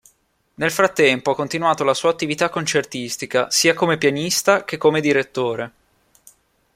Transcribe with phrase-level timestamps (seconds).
[0.55, 5.71] Nel frattempo ha continuato la sua attività concertistica, sia come pianista che come direttore.